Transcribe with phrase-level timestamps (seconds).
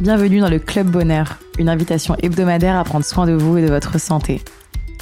[0.00, 3.72] Bienvenue dans le Club Bonheur, une invitation hebdomadaire à prendre soin de vous et de
[3.72, 4.42] votre santé.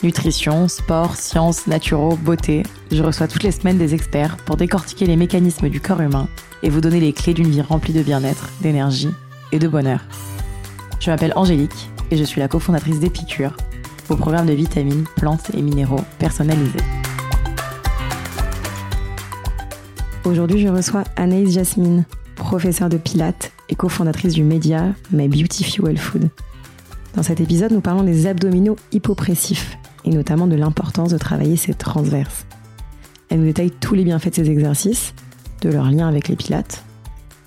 [0.04, 2.62] Nutrition, sport, sciences, naturaux, beauté,
[2.92, 6.28] je reçois toutes les semaines des experts pour décortiquer les mécanismes du corps humain
[6.62, 9.10] et vous donner les clés d'une vie remplie de bien-être, d'énergie
[9.50, 10.04] et de bonheur.
[11.00, 13.56] Je m'appelle Angélique et je suis la cofondatrice d'Épicure,
[14.06, 16.84] vos programmes de vitamines, plantes et minéraux personnalisés.
[20.24, 22.04] Aujourd'hui, je reçois Anaïs Jasmine,
[22.34, 26.30] professeure de pilates et cofondatrice du média My Beauty Fuel Food.
[27.14, 31.74] Dans cet épisode, nous parlons des abdominaux hypopressifs et notamment de l'importance de travailler ces
[31.74, 32.46] transverses.
[33.28, 35.14] Elle nous détaille tous les bienfaits de ces exercices,
[35.62, 36.84] de leur lien avec les pilates,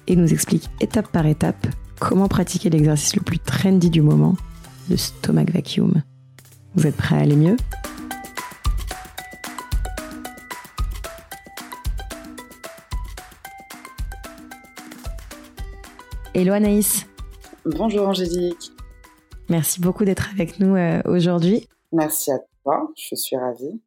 [0.08, 1.68] et nous explique étape par étape
[2.00, 4.36] comment pratiquer l'exercice le plus trendy du moment,
[4.90, 6.02] le stomach vacuum.
[6.76, 7.58] Vous êtes prêts à aller mieux?
[16.40, 17.08] Hello Anaïs.
[17.66, 18.72] Bonjour Angélique.
[19.50, 21.68] Merci beaucoup d'être avec nous euh, aujourd'hui.
[21.92, 23.82] Merci à toi, je suis ravie.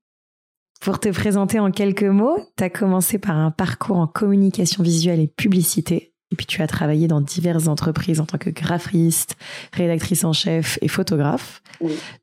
[0.80, 5.20] Pour te présenter en quelques mots, tu as commencé par un parcours en communication visuelle
[5.20, 6.12] et publicité.
[6.32, 9.36] Et puis tu as travaillé dans diverses entreprises en tant que graphiste,
[9.72, 11.62] rédactrice en chef et photographe.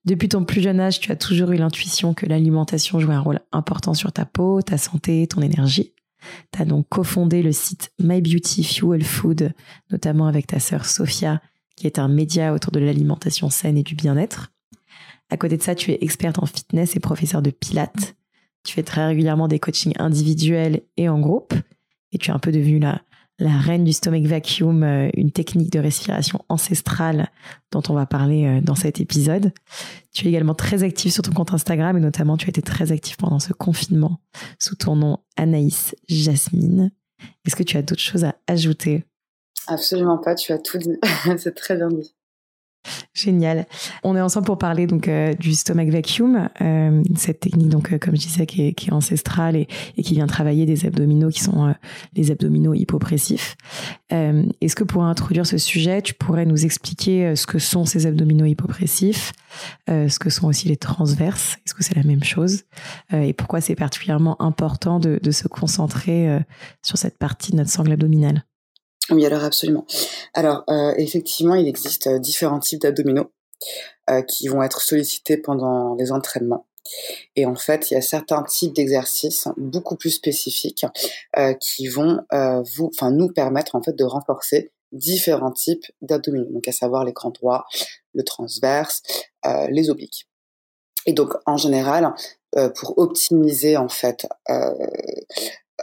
[0.03, 3.39] Depuis ton plus jeune âge, tu as toujours eu l'intuition que l'alimentation jouait un rôle
[3.53, 5.93] important sur ta peau, ta santé, ton énergie.
[6.51, 9.53] Tu as donc cofondé le site My Beauty Fuel Food,
[9.91, 11.41] notamment avec ta sœur Sophia,
[11.75, 14.51] qui est un média autour de l'alimentation saine et du bien-être.
[15.29, 18.15] À côté de ça, tu es experte en fitness et professeur de pilates.
[18.63, 21.53] Tu fais très régulièrement des coachings individuels et en groupe.
[22.11, 23.01] Et tu es un peu devenue la,
[23.39, 27.29] la reine du stomach vacuum, euh, une technique de respiration ancestrale
[27.71, 29.51] dont on va parler euh, dans cet épisode.
[30.13, 32.91] Tu es également très active sur ton compte Instagram et notamment tu as été très
[32.91, 34.19] active pendant ce confinement
[34.59, 36.91] sous ton nom Anaïs Jasmine.
[37.45, 39.05] Est-ce que tu as d'autres choses à ajouter?
[39.67, 40.97] Absolument pas, tu as tout dit.
[41.37, 42.16] C'est très bien dit.
[43.13, 43.65] Génial.
[44.03, 47.97] On est ensemble pour parler donc euh, du stomach vacuum, euh, cette technique donc euh,
[47.97, 49.67] comme je disais qui est, ancestrale et,
[49.97, 51.73] et, qui vient travailler des abdominaux qui sont
[52.15, 53.57] les abdominaux hypopressifs.
[54.09, 58.45] Est-ce que pour introduire ce sujet, tu pourrais nous expliquer ce que sont ces abdominaux
[58.45, 59.33] hypopressifs,
[59.87, 62.63] ce que sont aussi les transverses, est-ce que c'est la même chose?
[63.13, 66.39] Et pourquoi c'est particulièrement important de, de se concentrer
[66.81, 68.43] sur cette partie de notre sangle abdominale?
[69.11, 69.85] Oui, alors absolument.
[70.33, 73.31] Alors euh, effectivement, il existe euh, différents types d'abdominaux
[74.09, 76.67] euh, qui vont être sollicités pendant les entraînements.
[77.35, 80.85] Et en fait, il y a certains types d'exercices beaucoup plus spécifiques
[81.37, 86.49] euh, qui vont euh, vous, enfin nous permettre en fait de renforcer différents types d'abdominaux,
[86.49, 87.65] donc à savoir les grands droits,
[88.13, 89.01] le transverse,
[89.45, 90.29] euh, les obliques.
[91.05, 92.13] Et donc en général,
[92.75, 94.27] pour optimiser en fait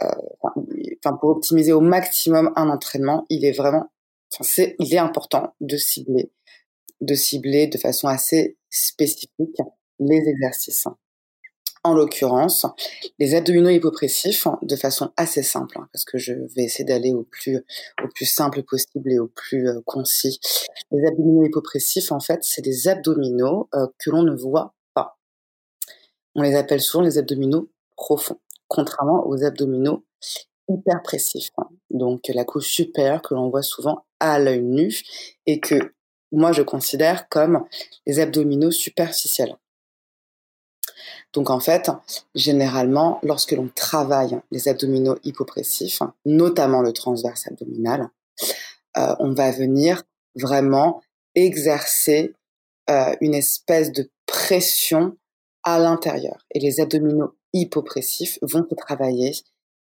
[0.01, 3.91] enfin pour optimiser au maximum un entraînement, il est vraiment,
[4.41, 6.31] c'est, il est important de cibler,
[7.01, 9.61] de cibler de façon assez spécifique
[9.99, 10.87] les exercices.
[11.83, 12.65] En l'occurrence,
[13.19, 17.23] les abdominaux hypopressifs, de façon assez simple, hein, parce que je vais essayer d'aller au
[17.23, 17.57] plus,
[18.03, 20.39] au plus simple possible et au plus euh, concis.
[20.89, 25.19] Les abdominaux hypopressifs, en fait, c'est des abdominaux euh, que l'on ne voit pas.
[26.33, 30.03] On les appelle souvent les abdominaux profonds contrairement aux abdominaux
[30.69, 31.51] hyperpressifs.
[31.57, 31.69] Hein.
[31.89, 34.93] Donc la couche supérieure que l'on voit souvent à l'œil nu
[35.45, 35.93] et que
[36.31, 37.65] moi je considère comme
[38.05, 39.55] les abdominaux superficiels.
[41.33, 41.91] Donc en fait,
[42.33, 48.09] généralement, lorsque l'on travaille les abdominaux hypopressifs, notamment le transverse abdominal,
[48.97, 50.03] euh, on va venir
[50.35, 51.01] vraiment
[51.35, 52.33] exercer
[52.89, 55.17] euh, une espèce de pression
[55.63, 56.45] à l'intérieur.
[56.51, 59.31] Et les abdominaux hypopressifs vont se travailler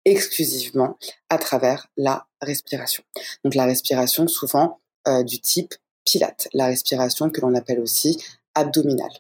[0.06, 0.97] exclusivement
[1.29, 3.03] à travers la respiration.
[3.44, 5.73] Donc la respiration souvent euh, du type
[6.06, 8.22] pilate, la respiration que l'on appelle aussi
[8.56, 9.12] abdominale.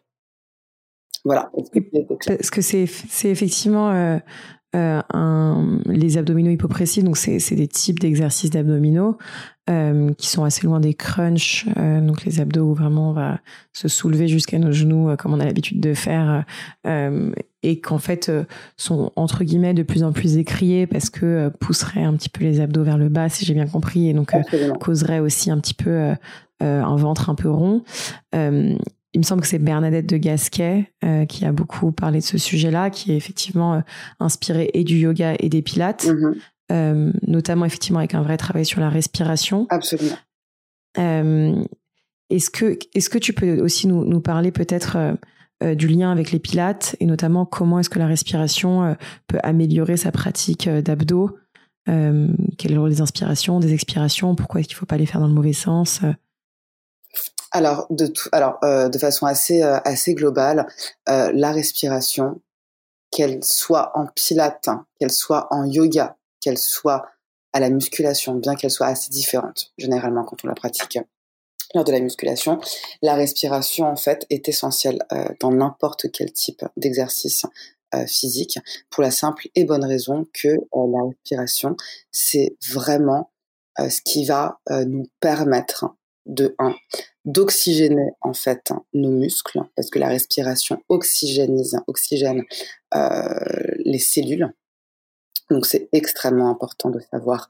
[1.25, 1.51] Voilà.
[2.25, 2.83] Parce que c'est
[3.29, 4.19] effectivement euh,
[4.75, 9.17] euh, un, les abdominaux hypopressifs, donc c'est des types d'exercices d'abdominaux
[9.69, 13.39] euh, qui sont assez loin des crunchs, euh, donc les abdos où vraiment on va
[13.71, 16.43] se soulever jusqu'à nos genoux euh, comme on a l'habitude de faire,
[16.87, 17.31] euh,
[17.61, 18.31] et qu'en fait
[18.75, 22.59] sont entre guillemets de plus en plus écriés parce que pousseraient un petit peu les
[22.59, 24.31] abdos vers le bas, si j'ai bien compris, et donc
[24.79, 26.13] causerait aussi un petit peu
[26.59, 27.83] un ventre un peu rond
[29.13, 32.37] il me semble que c'est Bernadette de Gasquet euh, qui a beaucoup parlé de ce
[32.37, 33.81] sujet-là, qui est effectivement euh,
[34.19, 36.35] inspirée et du yoga et des pilates, mm-hmm.
[36.71, 39.67] euh, notamment effectivement avec un vrai travail sur la respiration.
[39.69, 40.17] Absolument.
[40.97, 45.15] est-ce que est-ce que tu peux aussi nous, nous parler peut-être
[45.61, 50.11] du lien avec les pilates et notamment comment est-ce que la respiration peut améliorer sa
[50.11, 51.37] pratique d'abdos
[51.85, 55.27] Quelles sont les inspirations, des expirations Pourquoi est-ce qu'il ne faut pas les faire dans
[55.27, 56.01] le mauvais sens
[57.53, 60.67] alors de tout, alors de façon assez assez globale,
[61.07, 62.41] la respiration,
[63.11, 64.69] qu'elle soit en pilates,
[64.99, 67.05] qu'elle soit en yoga, qu'elle soit
[67.53, 70.97] à la musculation, bien qu'elle soit assez différente généralement quand on la pratique
[71.73, 72.59] lors de la musculation,
[73.01, 77.45] la respiration en fait est essentielle euh, dans n'importe quel type d'exercice
[77.95, 78.59] euh, physique
[78.89, 81.75] pour la simple et bonne raison que euh, la respiration
[82.11, 83.29] c'est vraiment
[83.79, 85.95] ce qui va nous permettre
[86.27, 86.75] de un
[87.25, 92.43] d'oxygéner en fait nos muscles parce que la respiration oxygénise oxygène
[92.93, 94.53] les cellules
[95.49, 97.47] donc c'est extrêmement important de savoir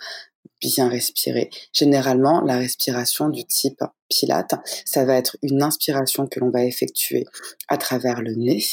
[0.62, 1.50] bien respirer.
[1.72, 4.56] Généralement, la respiration du type Pilate,
[4.86, 7.26] ça va être une inspiration que l'on va effectuer
[7.68, 8.64] à travers le nez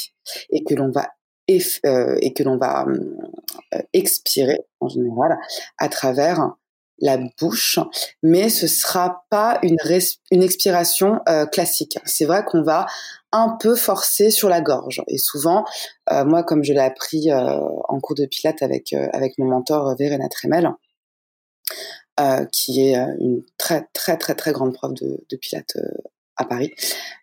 [0.49, 1.09] et que l'on va
[1.85, 5.37] euh, et que l'on va euh, expirer en général
[5.77, 6.55] à travers
[7.01, 7.79] la bouche,
[8.23, 9.77] mais ce sera pas une,
[10.31, 11.97] une expiration euh, classique.
[12.05, 12.85] C'est vrai qu'on va
[13.31, 15.01] un peu forcer sur la gorge.
[15.07, 15.65] Et souvent,
[16.09, 20.73] moi, comme je l'ai appris en cours de pilates avec avec mon mentor Verena Tremel,
[22.19, 26.09] euh, qui est euh, une très très très très grande prof de, de Pilates euh,
[26.35, 26.73] à Paris.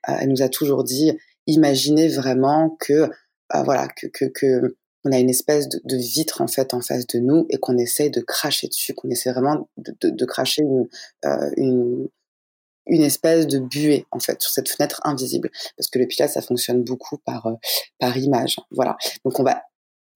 [0.06, 1.12] elle nous a toujours dit,
[1.46, 3.10] imaginez vraiment que
[3.52, 7.18] voilà que, que, que on a une espèce de, vitre en fait en face de
[7.18, 10.88] nous et qu'on essaye de cracher dessus, qu'on essaie vraiment de, cracher une,
[11.56, 12.08] une,
[12.86, 15.50] une espèce de buée en fait sur cette fenêtre invisible.
[15.76, 17.48] Parce que le pilates ça fonctionne beaucoup par
[17.98, 18.96] par image voilà.
[19.24, 19.62] Donc on va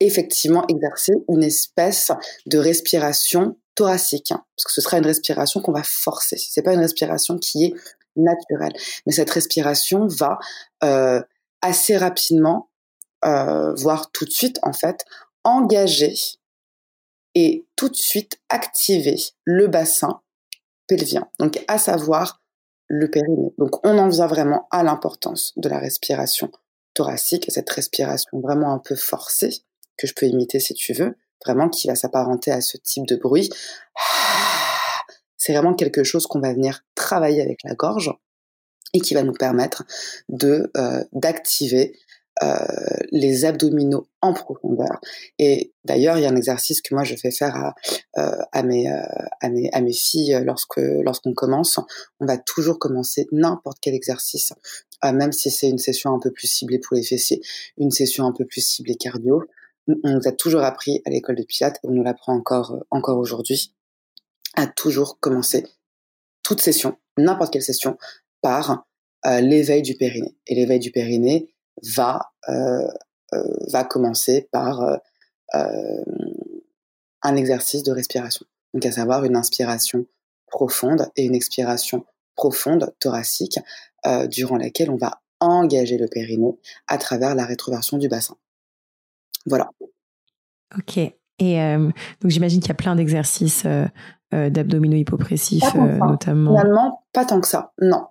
[0.00, 2.10] effectivement exercer une espèce
[2.46, 6.36] de respiration thoracique, hein, parce que ce sera une respiration qu'on va forcer.
[6.36, 7.74] C'est pas une respiration qui est
[8.16, 8.72] naturelle,
[9.06, 10.38] mais cette respiration va
[10.84, 11.22] euh,
[11.62, 12.68] assez rapidement,
[13.24, 15.04] euh, voire tout de suite en fait,
[15.44, 16.14] engager
[17.34, 20.20] et tout de suite activer le bassin
[20.86, 21.28] pelvien.
[21.38, 22.42] Donc à savoir
[22.88, 23.54] le périnée.
[23.58, 26.50] Donc on en vient vraiment à l'importance de la respiration
[26.94, 29.64] thoracique, cette respiration vraiment un peu forcée
[29.96, 33.16] que je peux imiter si tu veux, vraiment qui va s'apparenter à ce type de
[33.16, 33.48] bruit.
[35.38, 38.12] C'est vraiment quelque chose qu'on va venir travailler avec la gorge
[38.92, 39.84] et qui va nous permettre
[40.28, 41.98] de euh, d'activer
[42.42, 42.56] euh,
[43.10, 45.00] les abdominaux en profondeur.
[45.38, 47.74] Et d'ailleurs, il y a un exercice que moi je fais faire à,
[48.18, 49.02] euh, à, mes, euh,
[49.40, 51.78] à, mes, à mes filles lorsque lorsqu'on commence.
[52.20, 54.52] On va toujours commencer n'importe quel exercice,
[55.04, 57.40] euh, même si c'est une session un peu plus ciblée pour les fessiers,
[57.78, 59.42] une session un peu plus ciblée cardio
[59.88, 63.18] on nous a toujours appris à l'école de Pilates, on nous l'apprend encore, euh, encore
[63.18, 63.74] aujourd'hui,
[64.54, 65.66] à toujours commencer
[66.42, 67.96] toute session, n'importe quelle session,
[68.40, 68.86] par
[69.26, 70.36] euh, l'éveil du périnée.
[70.46, 71.51] Et l'éveil du périnée
[71.82, 72.86] va, euh,
[73.70, 75.00] va commencer par
[77.22, 78.46] un exercice de respiration.
[78.74, 80.06] Donc à savoir une inspiration
[80.46, 82.04] profonde et une expiration
[82.36, 83.58] profonde thoracique
[84.28, 88.36] durant laquelle on va engager le périnée à travers la rétroversion du bassin.
[89.46, 89.70] Voilà.
[90.78, 90.98] Ok.
[91.38, 91.90] Et euh,
[92.20, 93.86] donc j'imagine qu'il y a plein d'exercices euh,
[94.32, 96.56] euh, d'abdominaux hypopressifs, notamment.
[96.56, 97.72] Finalement, pas tant que ça.
[97.80, 98.06] Non.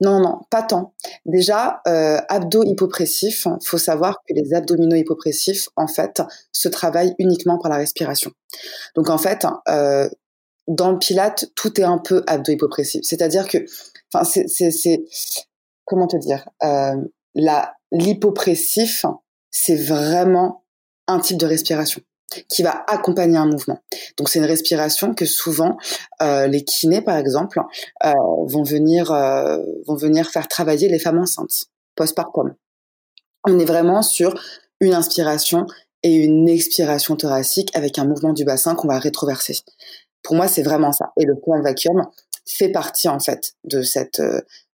[0.00, 0.94] Non, non, pas tant.
[1.26, 6.22] Déjà, euh, abdos hypopressifs, faut savoir que les abdominaux hypopressifs, en fait,
[6.52, 8.30] se travaillent uniquement par la respiration.
[8.94, 10.08] Donc, en fait, euh,
[10.68, 13.00] dans le pilate, tout est un peu abdos hypopressif.
[13.02, 13.58] C'est-à-dire que,
[14.12, 15.04] enfin, c'est,
[15.84, 16.96] comment te dire, euh,
[17.34, 19.06] la l'hypopressif,
[19.50, 20.64] c'est vraiment
[21.06, 22.02] un type de respiration
[22.48, 23.80] qui va accompagner un mouvement.
[24.16, 25.76] Donc c'est une respiration que souvent
[26.22, 27.60] euh, les kinés par exemple
[28.04, 28.12] euh,
[28.46, 32.54] vont venir euh, vont venir faire travailler les femmes enceintes postpartum.
[33.44, 34.34] On est vraiment sur
[34.80, 35.66] une inspiration
[36.02, 39.58] et une expiration thoracique avec un mouvement du bassin qu'on va rétroverser.
[40.22, 41.12] Pour moi, c'est vraiment ça.
[41.18, 42.06] Et le point vacuum
[42.46, 44.22] fait partie en fait de cette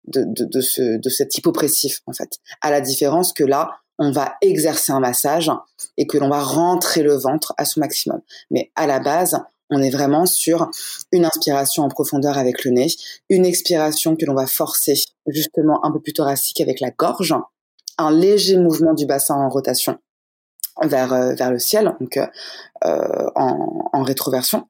[0.06, 2.38] de, ce de cet hypopressif en fait.
[2.60, 5.50] À la différence que là, on va exercer un massage
[5.96, 8.20] et que l'on va rentrer le ventre à son maximum.
[8.50, 10.70] Mais à la base, on est vraiment sur
[11.12, 12.88] une inspiration en profondeur avec le nez,
[13.28, 14.94] une expiration que l'on va forcer
[15.26, 17.34] justement un peu plus thoracique avec la gorge,
[17.98, 19.98] un léger mouvement du bassin en rotation
[20.82, 22.26] vers euh, vers le ciel, donc euh,
[23.36, 24.66] en, en, rétroversion,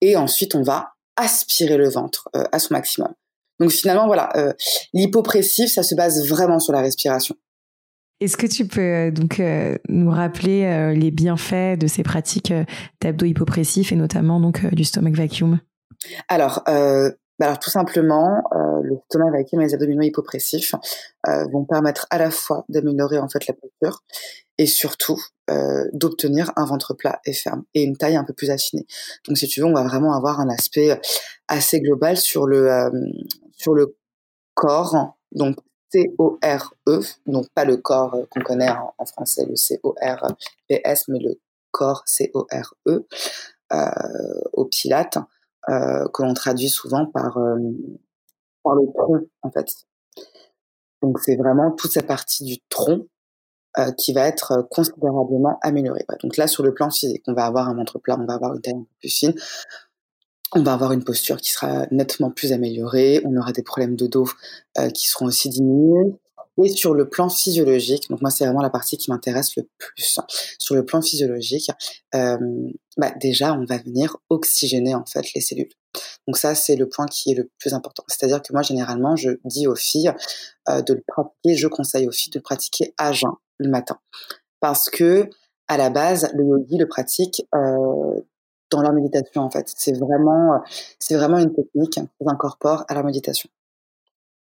[0.00, 3.12] et ensuite on va aspirer le ventre euh, à son maximum.
[3.58, 4.28] Donc finalement voilà,
[4.92, 7.34] l'hypopressif ça se base vraiment sur la respiration.
[8.20, 12.52] Est-ce que tu peux euh, donc euh, nous rappeler euh, les bienfaits de ces pratiques
[13.00, 15.60] d'abdos hypopressifs et notamment donc du stomach vacuum?
[16.28, 18.42] Alors, bah alors tout simplement,
[18.82, 20.74] le stomach vacuum et les abdominaux hypopressifs
[21.52, 24.04] vont permettre à la fois d'améliorer en fait la posture
[24.58, 25.20] et surtout
[25.92, 28.86] d'obtenir un ventre plat et ferme et une taille un peu plus affinée.
[29.26, 31.00] Donc si tu veux, on va vraiment avoir un aspect
[31.48, 32.90] assez global sur le
[33.56, 33.96] sur le
[34.54, 35.16] corps,
[35.90, 41.40] C-O-R-E, donc pas le corps qu'on connaît en, français, le C-O-R-P-S, mais le
[41.70, 43.06] corps C-O-R-E,
[43.72, 43.90] euh,
[44.52, 45.18] au pilate,
[45.68, 47.58] euh, que l'on traduit souvent par, euh,
[48.62, 49.66] par le tronc, en fait.
[51.02, 53.06] Donc c'est vraiment toute cette partie du tronc
[53.78, 56.04] euh, qui va être considérablement améliorée.
[56.22, 58.54] Donc là, sur le plan physique, on va avoir un ventre plat, on va avoir
[58.54, 59.34] une taille un peu plus fine,
[60.54, 64.06] on va avoir une posture qui sera nettement plus améliorée, on aura des problèmes de
[64.06, 64.28] dos
[64.78, 66.14] euh, qui seront aussi diminués.
[66.64, 70.18] Et sur le plan physiologique, donc moi c'est vraiment la partie qui m'intéresse le plus.
[70.58, 71.70] Sur le plan physiologique,
[72.14, 72.36] euh,
[72.96, 75.70] bah déjà on va venir oxygéner en fait les cellules.
[76.26, 78.02] Donc ça c'est le point qui est le plus important.
[78.08, 80.12] C'est-à-dire que moi généralement je dis aux filles
[80.68, 83.98] euh, de le pratiquer, je conseille aux filles de pratiquer à jeun le matin,
[84.60, 85.30] parce que
[85.68, 88.20] à la base le yogi le pratique euh,
[88.70, 89.72] dans leur méditation en fait.
[89.76, 90.62] C'est vraiment,
[90.98, 93.48] c'est vraiment une technique qu'ils incorporent à la méditation.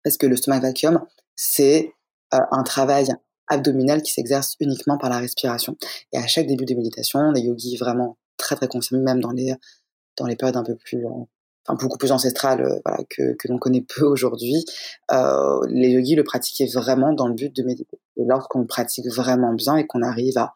[0.03, 1.05] Parce que le stomach vacuum,
[1.35, 1.95] c'est
[2.35, 3.09] euh, un travail
[3.49, 5.77] abdominal qui s'exerce uniquement par la respiration.
[6.13, 9.55] Et à chaque début de méditation, les yogis vraiment très très confirmés, même dans les
[10.17, 11.11] dans les périodes un peu plus, euh,
[11.67, 14.65] enfin beaucoup plus ancestrales, euh, que que l'on connaît peu aujourd'hui,
[15.11, 17.99] les yogis le pratiquaient vraiment dans le but de méditer.
[18.17, 20.55] Et lorsqu'on pratique vraiment bien et qu'on arrive à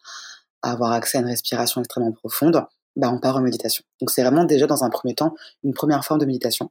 [0.63, 2.65] avoir accès à une respiration extrêmement profonde,
[2.97, 3.85] bah, on part en méditation.
[4.01, 6.71] Donc c'est vraiment déjà dans un premier temps une première forme de méditation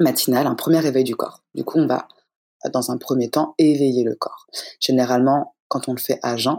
[0.00, 1.42] matinale, un premier réveil du corps.
[1.54, 2.08] Du coup, on va
[2.72, 4.46] dans un premier temps éveiller le corps.
[4.80, 6.58] Généralement, quand on le fait à jeun,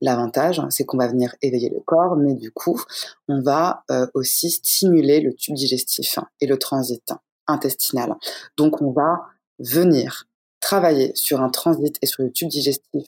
[0.00, 2.82] l'avantage, c'est qu'on va venir éveiller le corps, mais du coup,
[3.28, 7.12] on va euh, aussi stimuler le tube digestif et le transit
[7.46, 8.14] intestinal.
[8.56, 9.20] Donc, on va
[9.58, 10.26] venir
[10.60, 13.06] travailler sur un transit et sur le tube digestif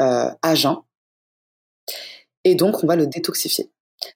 [0.00, 0.76] euh, à jeun,
[2.44, 3.70] et donc on va le détoxifier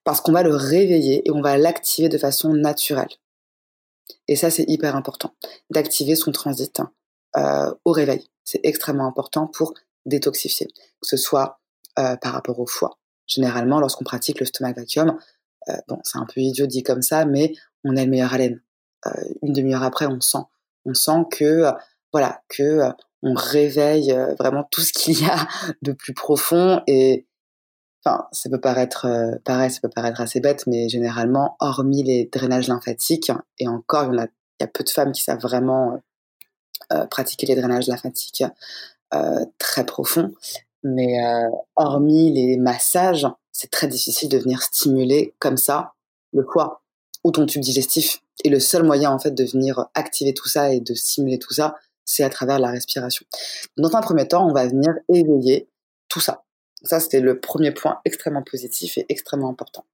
[0.05, 3.09] parce qu'on va le réveiller et on va l'activer de façon naturelle.
[4.29, 5.35] Et ça, c'est hyper important,
[5.71, 6.81] d'activer son transit
[7.37, 8.27] euh, au réveil.
[8.45, 9.75] C'est extrêmement important pour
[10.07, 11.61] détoxifier, que ce soit
[11.99, 12.99] euh, par rapport au foie.
[13.27, 15.19] Généralement, lorsqu'on pratique le stomach vacuum,
[15.69, 18.61] euh, bon, c'est un peu idiot dit comme ça, mais on a le meilleur haleine.
[19.43, 20.45] une demi-heure après, on sent,
[20.85, 21.65] on sent que,
[22.13, 22.81] voilà, que
[23.23, 25.47] on réveille vraiment tout ce qu'il y a
[25.83, 27.27] de plus profond et
[28.05, 32.29] Enfin, ça peut paraître euh, pareil, ça peut paraître assez bête, mais généralement, hormis les
[32.33, 35.41] drainages lymphatiques, et encore, il y, a, il y a peu de femmes qui savent
[35.41, 35.99] vraiment euh,
[36.93, 38.45] euh pratiquer les drainages lymphatiques
[39.15, 40.33] euh, très profonds,
[40.83, 45.93] mais euh, hormis les massages, c'est très difficile de venir stimuler comme ça
[46.33, 46.83] le foie
[47.23, 48.23] ou ton tube digestif.
[48.43, 51.53] Et le seul moyen en fait de venir activer tout ça et de stimuler tout
[51.53, 53.25] ça, c'est à travers la respiration.
[53.77, 55.69] Dans un premier temps, on va venir éveiller
[56.09, 56.43] tout ça.
[56.85, 59.85] Ça, c'était le premier point extrêmement positif et extrêmement important.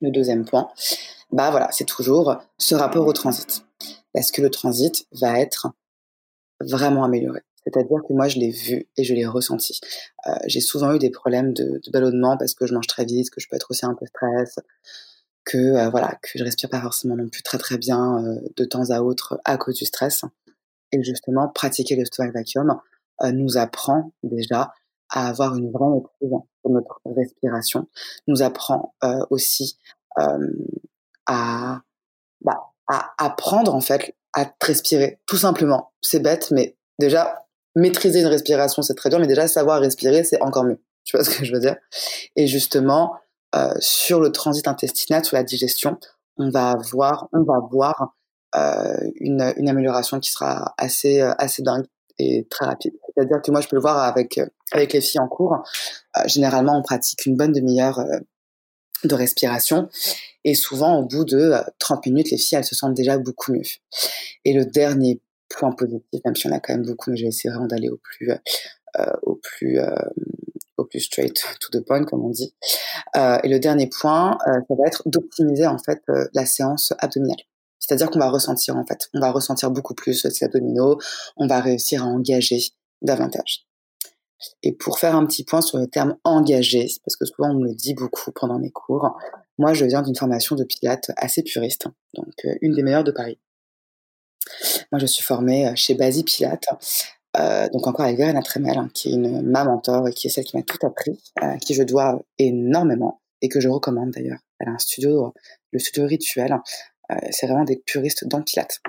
[0.00, 0.70] Le deuxième point,
[1.30, 3.64] bah voilà, c'est toujours ce rapport au transit.
[4.12, 5.68] Parce que le transit va être
[6.60, 7.40] vraiment amélioré.
[7.64, 9.80] C'est-à-dire que moi, je l'ai vu et je l'ai ressenti.
[10.26, 13.40] Euh, j'ai souvent eu des problèmes de, ballonnement parce que je mange très vite, que
[13.40, 14.58] je peux être aussi un peu stress,
[15.44, 18.64] que euh, voilà, que je respire pas forcément non plus très très bien euh, de
[18.64, 20.24] temps à autre à cause du stress.
[20.90, 22.78] Et justement, pratiquer le stomach vacuum
[23.32, 24.74] nous apprend déjà
[25.12, 26.30] à avoir une vraie maîtrise
[26.64, 27.86] de notre respiration,
[28.26, 29.78] nous apprend euh, aussi
[30.18, 30.38] euh,
[31.26, 31.80] à,
[32.40, 35.92] bah, à apprendre en fait à respirer, tout simplement.
[36.00, 37.44] C'est bête, mais déjà
[37.76, 40.80] maîtriser une respiration c'est très dur, mais déjà savoir respirer c'est encore mieux.
[41.04, 41.76] Tu vois ce que je veux dire?
[42.36, 43.16] Et justement
[43.54, 45.98] euh, sur le transit intestinal, sur la digestion,
[46.36, 48.14] on va avoir, on va voir
[48.54, 51.86] euh, une, une amélioration qui sera assez euh, assez dingue
[52.18, 52.92] et très rapide.
[53.14, 55.62] C'est-à-dire que moi, je peux le voir avec euh, avec les filles en cours.
[56.16, 58.18] Euh, généralement, on pratique une bonne demi-heure euh,
[59.04, 59.88] de respiration
[60.44, 63.62] et souvent, au bout de 30 minutes, les filles, elles se sentent déjà beaucoup mieux.
[64.44, 67.28] Et le dernier point positif, même si on a quand même beaucoup, mais je vais
[67.28, 68.30] essayer d'aller au plus
[69.22, 69.80] au plus
[70.76, 72.54] au plus straight to the point, comme on dit.
[73.16, 76.02] et le dernier point, ça va être d'optimiser en fait
[76.32, 77.44] la séance abdominale.
[77.78, 80.98] C'est-à-dire qu'on va ressentir en fait, on va ressentir beaucoup plus ces abdominaux,
[81.36, 82.60] on va réussir à engager
[83.02, 83.66] davantage.
[84.62, 87.68] Et pour faire un petit point sur le terme engagé, parce que souvent on me
[87.68, 89.16] le dit beaucoup pendant mes cours,
[89.58, 93.12] moi je viens d'une formation de pilates assez puriste, donc euh, une des meilleures de
[93.12, 93.38] Paris.
[94.90, 96.68] Moi je suis formée euh, chez Basi Pilates,
[97.36, 100.30] euh, donc encore avec Verena Tremel, hein, qui est une ma mentor et qui est
[100.30, 104.40] celle qui m'a tout appris, à qui je dois énormément et que je recommande d'ailleurs.
[104.58, 105.32] Elle a un studio,
[105.72, 106.58] le studio rituel,
[107.10, 108.80] euh, c'est vraiment des puristes dans le Pilate.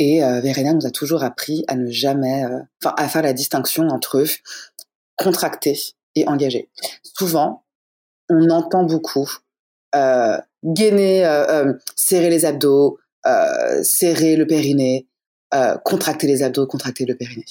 [0.00, 3.34] Et euh, Verena nous a toujours appris à ne jamais, euh, enfin, à faire la
[3.34, 4.24] distinction entre
[5.14, 5.78] contracté
[6.14, 6.70] et engagé.
[7.02, 7.64] Souvent,
[8.30, 9.30] on entend beaucoup
[9.94, 11.24] euh, gainer,
[11.96, 12.98] serrer les abdos,
[13.82, 15.06] serrer le périnée.
[15.52, 17.44] euh, contracter les abdos, contracter le périnée.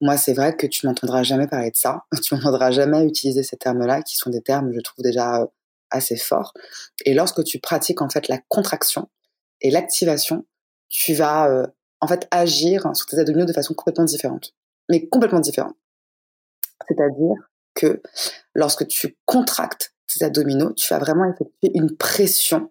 [0.00, 2.04] Moi, c'est vrai que tu n'entendras jamais parler de ça.
[2.24, 5.46] Tu n'entendras jamais utiliser ces termes-là, qui sont des termes, je trouve déjà euh,
[5.90, 6.54] assez forts.
[7.04, 9.08] Et lorsque tu pratiques en fait la contraction
[9.60, 10.46] et l'activation,
[10.90, 11.66] tu vas euh,
[12.00, 14.54] en fait agir sur tes abdominaux de façon complètement différente,
[14.90, 15.76] mais complètement différente.
[16.86, 17.36] C'est-à-dire
[17.74, 18.02] que
[18.54, 22.70] lorsque tu contractes tes abdominaux, tu vas vraiment effectuer une pression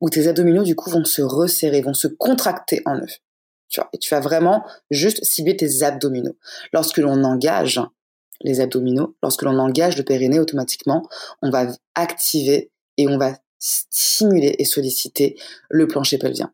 [0.00, 3.06] où tes abdominaux du coup vont se resserrer, vont se contracter en eux.
[3.68, 6.36] Tu vois, et tu vas vraiment juste cibler tes abdominaux.
[6.72, 7.80] Lorsque l'on engage
[8.42, 11.06] les abdominaux, lorsque l'on engage le périnée automatiquement,
[11.42, 15.36] on va activer et on va stimuler et solliciter
[15.68, 16.52] le plancher pelvien.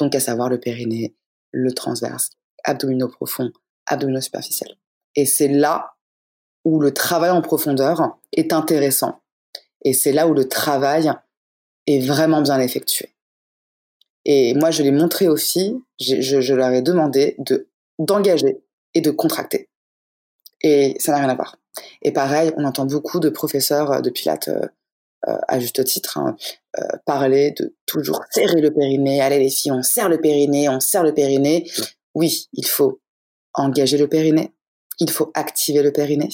[0.00, 1.14] Donc à savoir le périnée,
[1.52, 2.30] le transverse,
[2.64, 3.52] abdominaux profonds,
[3.86, 4.76] abdominaux superficiels.
[5.14, 5.94] Et c'est là
[6.64, 9.20] où le travail en profondeur est intéressant.
[9.84, 11.12] Et c'est là où le travail
[11.86, 13.14] est vraiment bien effectué.
[14.24, 18.62] Et moi, je l'ai montré aux filles, je, je, leur ai demandé de d'engager
[18.94, 19.68] et de contracter.
[20.62, 21.56] Et ça n'a rien à voir.
[22.02, 24.68] Et pareil, on entend beaucoup de professeurs de pilates, euh, euh,
[25.26, 26.36] à juste titre, hein,
[26.78, 29.20] euh, parler de toujours serrer le périnée.
[29.20, 31.68] Allez les filles, on serre le périnée, on serre le périnée.
[32.14, 33.00] Oui, il faut
[33.54, 34.54] engager le périnée,
[35.00, 36.28] il faut activer le périnée.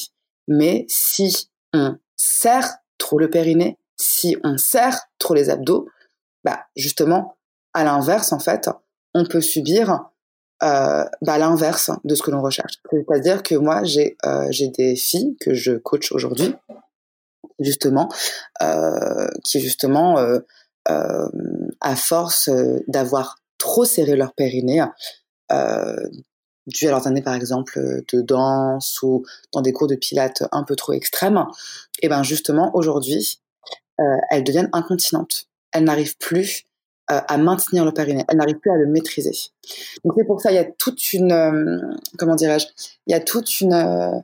[0.47, 5.89] Mais si on serre trop le périnée, si on serre trop les abdos,
[6.45, 7.39] bah justement,
[7.73, 8.69] à l'inverse, en fait,
[9.15, 10.11] on peut subir
[10.63, 12.75] euh, bah, l'inverse de ce que l'on recherche.
[12.91, 16.55] C'est-à-dire que moi, j'ai euh, j'ai des filles que je coach aujourd'hui,
[17.61, 18.09] justement,
[18.63, 20.41] euh, qui justement, euh,
[20.89, 21.29] euh,
[21.81, 22.51] à force
[22.87, 24.83] d'avoir trop serré leur périnée,
[26.67, 30.65] dû à leurs années par exemple de danse ou dans des cours de pilates un
[30.65, 31.45] peu trop extrêmes,
[32.03, 33.41] et ben justement aujourd'hui
[34.01, 35.47] euh, elles deviennent incontinentes.
[35.73, 36.65] Elles n'arrivent plus
[37.11, 38.25] euh, à maintenir le périnée.
[38.29, 39.33] Elles n'arrivent plus à le maîtriser.
[40.05, 41.81] Donc c'est pour ça il y a toute une euh,
[42.19, 42.67] comment dirais-je
[43.07, 44.23] Il y a toute une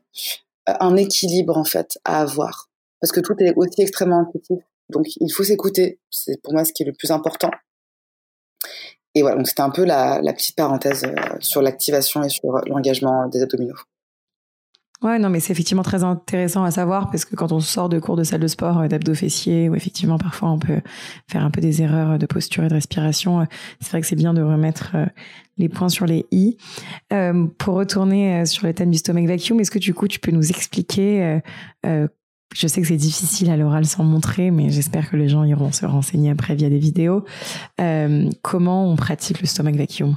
[0.66, 2.68] un équilibre en fait à avoir
[3.02, 4.58] parce que tout est aussi extrêmement intuitif.
[4.88, 5.98] Donc il faut s'écouter.
[6.08, 7.50] C'est pour moi ce qui est le plus important.
[9.14, 11.04] Et voilà, donc c'était un peu la, petite parenthèse
[11.40, 13.74] sur l'activation et sur l'engagement des abdominaux.
[15.02, 17.98] Ouais, non, mais c'est effectivement très intéressant à savoir parce que quand on sort de
[17.98, 20.80] cours de salle de sport, euh, d'abdos fessiers, où effectivement parfois on peut
[21.26, 23.44] faire un peu des erreurs de posture et de respiration, euh,
[23.80, 25.06] c'est vrai que c'est bien de remettre euh,
[25.58, 26.56] les points sur les i.
[27.12, 30.30] Euh, pour retourner sur le thème du stomach vacuum, est-ce que du coup tu peux
[30.30, 31.40] nous expliquer
[31.84, 32.06] euh,
[32.54, 35.72] je sais que c'est difficile à l'oral sans montrer, mais j'espère que les gens iront
[35.72, 37.24] se renseigner après via des vidéos.
[37.80, 40.16] Euh, comment on pratique le stomach vacuum?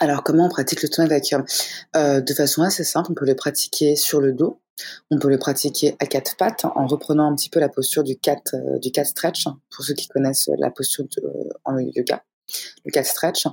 [0.00, 1.44] Alors, comment on pratique le stomach vacuum?
[1.96, 4.60] Euh, De façon assez simple, on peut le pratiquer sur le dos,
[5.10, 8.16] on peut le pratiquer à quatre pattes en reprenant un petit peu la posture du
[8.16, 12.22] cat, euh, stretch, pour ceux qui connaissent la posture de, en yoga.
[12.84, 13.46] Le cat stretch,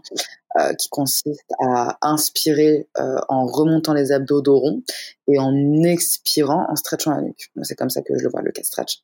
[0.60, 4.84] euh, qui consiste à inspirer euh, en remontant les abdos dos rond
[5.28, 7.52] et en expirant en stretchant la nuque.
[7.64, 9.04] C'est comme ça que je le vois, le cat stretch.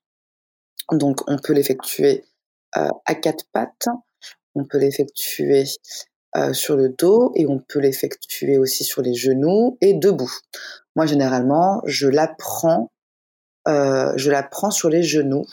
[0.91, 2.25] Donc, on peut l'effectuer
[2.77, 3.87] euh, à quatre pattes,
[4.55, 5.65] on peut l'effectuer
[6.51, 10.33] sur le dos et on peut l'effectuer aussi sur les genoux et debout.
[10.95, 12.91] Moi, généralement, je la prends,
[13.67, 15.45] euh, je la prends sur les genoux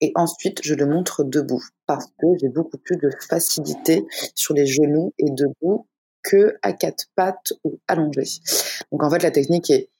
[0.00, 4.04] et ensuite je le montre debout parce que j'ai beaucoup plus de facilité
[4.34, 5.86] sur les genoux et debout
[6.22, 8.24] que à quatre pattes ou allongé.
[8.90, 9.90] Donc en fait, la technique est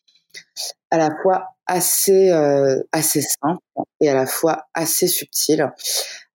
[0.90, 3.62] à la fois assez euh, assez simple
[4.00, 5.70] et à la fois assez subtile.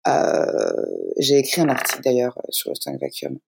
[0.07, 0.71] Euh,
[1.17, 3.39] j'ai écrit un article d'ailleurs sur le stand vacuum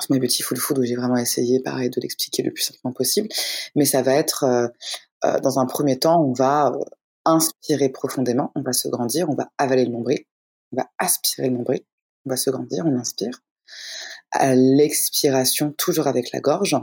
[0.00, 3.28] c'est My Beautiful Food où j'ai vraiment essayé, pareil, de l'expliquer le plus simplement possible.
[3.74, 6.72] Mais ça va être, euh, dans un premier temps, on va
[7.26, 10.20] inspirer profondément, on va se grandir, on va avaler le nombril,
[10.72, 11.80] on va aspirer le nombril,
[12.24, 13.42] on va se grandir, on inspire.
[14.30, 16.76] À l'expiration, toujours avec la gorge.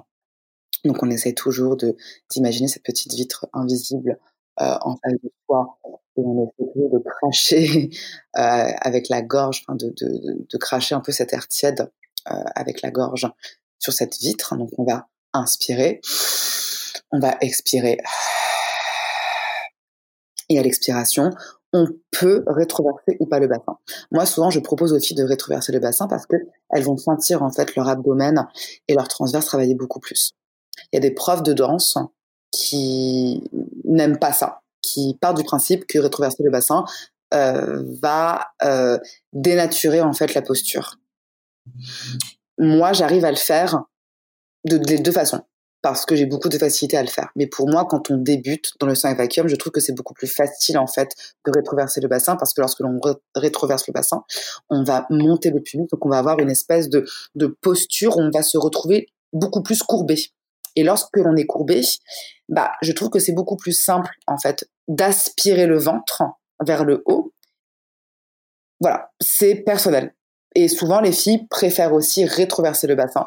[0.85, 1.95] Donc on essaie toujours de
[2.29, 4.19] d'imaginer cette petite vitre invisible
[4.61, 5.79] euh, en face de soi
[6.17, 7.89] et on essaie de cracher
[8.37, 11.89] euh, avec la gorge, de, de, de, cracher un peu cet air tiède
[12.29, 13.27] euh, avec la gorge
[13.79, 14.55] sur cette vitre.
[14.57, 16.01] Donc on va inspirer,
[17.11, 17.97] on va expirer.
[20.59, 21.31] À l'expiration,
[21.73, 23.77] on peut rétroverser ou pas le bassin.
[24.11, 26.35] Moi, souvent, je propose aux filles de rétroverser le bassin parce que
[26.69, 28.47] elles vont sentir en fait leur abdomen
[28.87, 30.33] et leur transverse travailler beaucoup plus.
[30.91, 31.97] Il y a des profs de danse
[32.51, 33.43] qui
[33.83, 36.85] n'aiment pas ça, qui partent du principe que rétroverser le bassin
[37.33, 38.99] euh, va euh,
[39.33, 40.99] dénaturer en fait la posture.
[42.59, 43.83] Moi, j'arrive à le faire
[44.65, 45.41] de deux façons.
[45.83, 47.29] Parce que j'ai beaucoup de facilité à le faire.
[47.35, 50.13] Mais pour moi, quand on débute dans le stomach vacuum, je trouve que c'est beaucoup
[50.13, 51.09] plus facile en fait
[51.45, 52.99] de rétroverser le bassin parce que lorsque l'on
[53.35, 54.23] rétroverse le bassin,
[54.69, 58.31] on va monter le pubis, donc on va avoir une espèce de, de posture on
[58.31, 60.15] va se retrouver beaucoup plus courbé.
[60.77, 61.81] Et lorsque l'on est courbé,
[62.47, 66.23] bah, je trouve que c'est beaucoup plus simple en fait d'aspirer le ventre
[66.65, 67.33] vers le haut.
[68.79, 70.15] Voilà, c'est personnel.
[70.55, 73.25] Et souvent, les filles préfèrent aussi rétroverser le bassin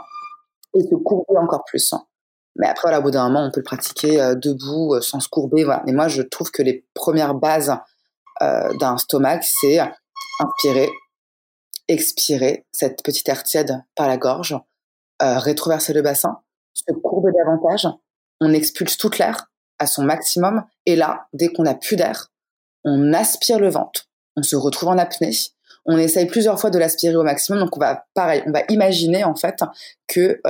[0.74, 1.92] et se courber encore plus.
[2.58, 5.20] Mais après, voilà, au bout d'un moment, on peut le pratiquer euh, debout, euh, sans
[5.20, 5.64] se courber.
[5.64, 5.82] Voilà.
[5.86, 7.74] Mais moi, je trouve que les premières bases
[8.42, 9.78] euh, d'un stomac, c'est
[10.40, 10.90] inspirer,
[11.88, 14.56] expirer, cette petite air tiède par la gorge,
[15.20, 16.40] rétroverser le bassin,
[16.74, 17.88] se courber davantage,
[18.40, 19.46] on expulse toute l'air
[19.78, 20.64] à son maximum.
[20.84, 22.30] Et là, dès qu'on n'a plus d'air,
[22.84, 25.32] on aspire le ventre, on se retrouve en apnée,
[25.86, 27.60] on essaye plusieurs fois de l'aspirer au maximum.
[27.60, 29.62] Donc on va pareil, on va imaginer en fait
[30.06, 30.42] que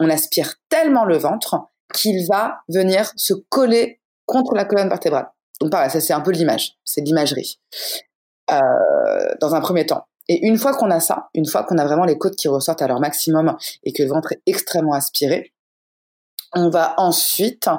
[0.00, 1.56] on aspire tellement le ventre
[1.92, 5.28] qu'il va venir se coller contre la colonne vertébrale.
[5.60, 7.60] Donc pareil, ça c'est un peu l'image, c'est l'imagerie.
[8.50, 10.06] Euh, dans un premier temps.
[10.28, 12.82] Et une fois qu'on a ça, une fois qu'on a vraiment les côtes qui ressortent
[12.82, 15.52] à leur maximum et que le ventre est extrêmement aspiré,
[16.54, 17.70] on va ensuite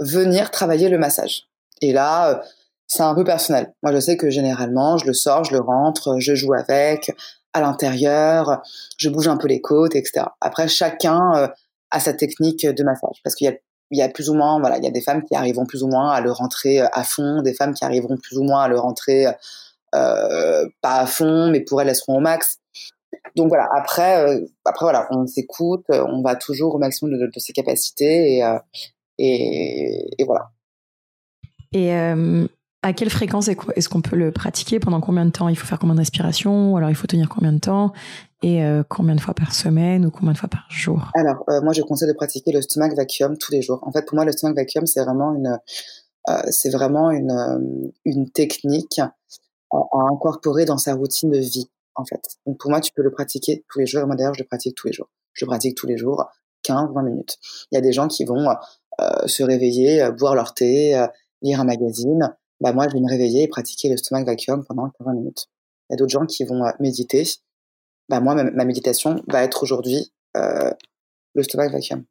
[0.00, 1.44] venir travailler le massage.
[1.82, 2.42] Et là, euh,
[2.88, 3.74] c'est un peu personnel.
[3.82, 7.12] Moi, je sais que généralement, je le sors, je le rentre, je joue avec,
[7.56, 8.62] à l'intérieur,
[8.98, 10.26] je bouge un peu les côtes, etc.
[10.42, 11.48] Après, chacun euh,
[11.90, 13.58] a sa technique de massage, parce qu'il
[13.90, 15.88] y a, plus ou moins, voilà, il y a des femmes qui arriveront plus ou
[15.88, 18.68] moins à le rentrer euh, à fond, des femmes qui arriveront plus ou moins à
[18.68, 19.26] le rentrer
[19.94, 22.58] euh, pas à fond, mais pour elles, elles seront au max.
[23.36, 23.68] Donc voilà.
[23.74, 28.42] Après, après voilà, on s'écoute, on va toujours au maximum de, ses capacités
[29.18, 30.50] et, et voilà.
[31.72, 31.90] Et
[32.86, 35.80] à quelle fréquence est-ce qu'on peut le pratiquer Pendant combien de temps Il faut faire
[35.80, 37.92] combien de respirations alors il faut tenir combien de temps
[38.42, 41.10] Et euh, combien de fois par semaine ou combien de fois par jour?
[41.14, 43.80] Alors, euh, moi, je conseille de pratiquer le stomach vacuum tous les jours.
[43.82, 45.58] En fait, pour moi, le stomach vacuum, c'est vraiment une,
[46.28, 49.12] euh, c'est vraiment une, une technique à,
[49.92, 52.22] incorporer dans sa routine de vie, en fait.
[52.46, 54.06] Donc, pour moi, tu peux le pratiquer tous les jours.
[54.06, 55.08] Moi, d'ailleurs, je le pratique tous les jours.
[55.32, 56.24] Je le pratique tous les jours,
[56.62, 57.36] 15, 20 minutes.
[57.72, 58.46] Il y a des gens qui vont
[59.26, 61.04] se réveiller, boire leur thé,
[61.42, 64.90] lire un magazine, bah moi, je vais me réveiller et pratiquer le stomach vacuum pendant
[65.00, 65.46] 20 minutes.
[65.88, 67.24] Il y a d'autres gens qui vont euh, méditer.
[68.08, 70.70] Bah moi, ma, méditation va être aujourd'hui euh,
[71.34, 72.04] le stomach vacuum.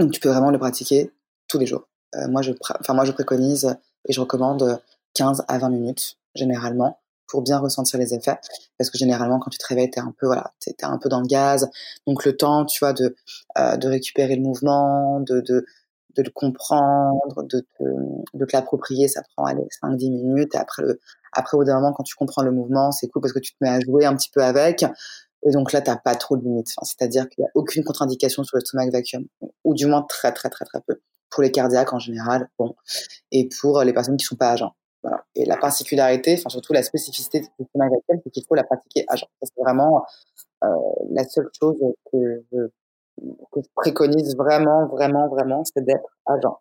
[0.00, 1.10] Donc tu peux vraiment le pratiquer
[1.48, 1.88] tous les jours.
[2.16, 4.80] Euh, moi, je, enfin moi, je préconise et je recommande
[5.14, 8.38] 15 à 20 minutes généralement pour bien ressentir les effets.
[8.78, 11.20] Parce que généralement, quand tu te réveilles, t'es un peu, voilà, t'es, un peu dans
[11.20, 11.70] le gaz.
[12.06, 13.16] Donc le temps, tu vois, de,
[13.58, 15.66] euh, de récupérer le mouvement, de, de,
[16.16, 17.84] de le comprendre, de te,
[18.34, 20.54] de te l'approprier, ça prend allez, 5-10 minutes.
[20.54, 21.00] Et après, le,
[21.32, 23.56] après, au d'un moment, quand tu comprends le mouvement, c'est cool parce que tu te
[23.60, 24.84] mets à jouer un petit peu avec.
[25.46, 26.72] Et donc là, t'as pas trop de limites.
[26.82, 29.26] C'est-à-dire qu'il n'y a aucune contre-indication sur le stomach vacuum,
[29.64, 31.00] ou du moins très, très, très, très peu.
[31.30, 32.74] Pour les cardiaques en général, bon,
[33.32, 34.74] et pour les personnes qui sont pas agents.
[35.02, 35.24] Voilà.
[35.34, 39.04] Et la particularité, enfin surtout la spécificité du stomach vacuum, c'est qu'il faut la pratiquer
[39.08, 39.26] agent.
[39.42, 40.04] C'est vraiment
[40.64, 40.68] euh,
[41.10, 41.76] la seule chose
[42.10, 42.58] que je
[43.52, 46.58] que je préconise vraiment, vraiment, vraiment, c'est d'être agent.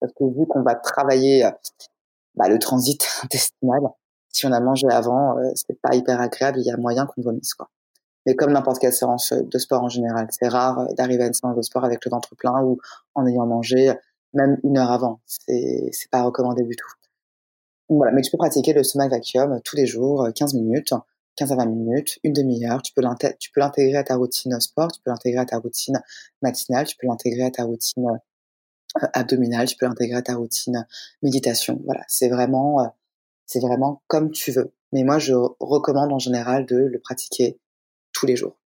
[0.00, 1.50] Parce que vu qu'on va travailler euh,
[2.34, 3.80] bah, le transit intestinal,
[4.28, 7.22] si on a mangé avant, euh, c'est pas hyper agréable, il y a moyen qu'on
[7.22, 7.68] vomisse quoi.
[8.26, 11.34] Mais comme n'importe quelle séance de sport en général, c'est rare euh, d'arriver à une
[11.34, 12.78] séance de sport avec le ventre plein ou
[13.14, 13.92] en ayant mangé
[14.34, 15.20] même une heure avant.
[15.24, 16.88] C'est pas recommandé du tout.
[17.88, 20.92] voilà, mais tu peux pratiquer le stomach vacuum tous les jours, 15 minutes.
[21.36, 22.82] 15 à 20 minutes, une demi-heure.
[22.82, 26.00] Tu peux l'intégrer à ta routine sport, tu peux l'intégrer à ta routine
[26.42, 28.08] matinale, tu peux l'intégrer à ta routine
[29.02, 30.86] euh, abdominale, tu peux l'intégrer à ta routine
[31.22, 31.80] méditation.
[31.84, 32.88] Voilà, c'est vraiment, euh,
[33.44, 34.72] c'est vraiment comme tu veux.
[34.92, 37.58] Mais moi, je recommande en général de le pratiquer
[38.12, 38.56] tous les jours.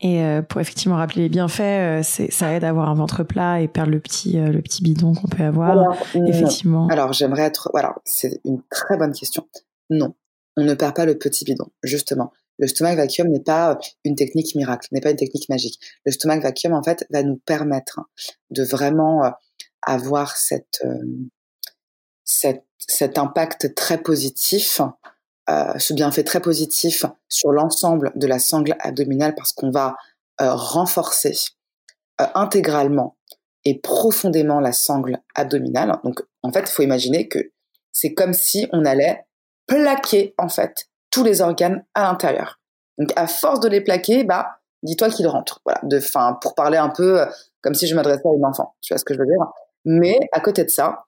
[0.00, 3.68] Et euh, pour effectivement rappeler les bienfaits, ça aide à avoir un ventre plat et
[3.68, 5.70] perdre le petit le petit bidon qu'on peut avoir.
[5.70, 6.88] Alors, effectivement.
[6.88, 9.46] Alors j'aimerais être voilà, c'est une très bonne question.
[9.88, 10.14] Non,
[10.56, 12.32] on ne perd pas le petit bidon, justement.
[12.58, 15.78] Le stomach vacuum n'est pas une technique miracle, n'est pas une technique magique.
[16.04, 18.00] Le stomach vacuum, en fait, va nous permettre
[18.50, 19.30] de vraiment euh,
[19.82, 20.94] avoir euh,
[22.26, 24.80] cet impact très positif,
[25.50, 29.96] euh, ce bienfait très positif sur l'ensemble de la sangle abdominale parce qu'on va
[30.38, 31.32] renforcer
[32.18, 33.16] intégralement
[33.64, 35.98] et profondément la sangle abdominale.
[36.04, 37.38] Donc, en fait, il faut imaginer que
[37.90, 39.25] c'est comme si on allait
[39.66, 42.60] plaquer en fait tous les organes à l'intérieur.
[42.98, 45.60] Donc à force de les plaquer, bah dis-toi qu'ils rentrent.
[45.64, 46.00] Voilà, de
[46.40, 47.26] pour parler un peu euh,
[47.62, 48.74] comme si je m'adressais à une enfant.
[48.80, 49.46] Tu vois ce que je veux dire
[49.84, 51.06] Mais à côté de ça,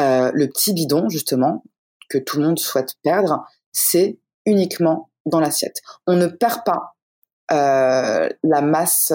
[0.00, 1.62] euh, le petit bidon justement
[2.08, 5.80] que tout le monde souhaite perdre, c'est uniquement dans l'assiette.
[6.06, 6.94] On ne perd pas
[7.52, 9.12] euh, la masse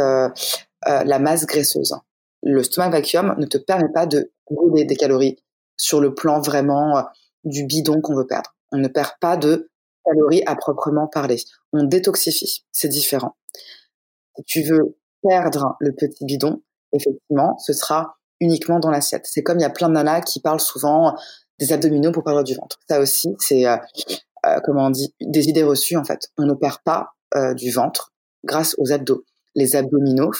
[0.84, 1.94] la masse graisseuse.
[2.42, 5.38] le stomach vacuum ne te permet pas de brûler des calories
[5.78, 7.06] sur le plan vraiment
[7.44, 8.56] du bidon qu'on veut perdre.
[8.72, 9.70] On ne perd pas de
[10.06, 11.38] calories à proprement parler.
[11.74, 13.36] On détoxifie, c'est différent.
[14.38, 16.62] Si tu veux perdre le petit bidon,
[16.94, 19.26] effectivement, ce sera uniquement dans l'assiette.
[19.26, 21.16] C'est comme il y a plein de nanas qui parlent souvent
[21.60, 22.80] des abdominaux pour perdre du ventre.
[22.90, 23.78] Ça aussi, c'est euh,
[24.46, 26.30] euh, comment on dit des idées reçues en fait.
[26.38, 28.12] On ne perd pas euh, du ventre
[28.44, 29.24] grâce aux abdos.
[29.54, 30.32] Les abdominaux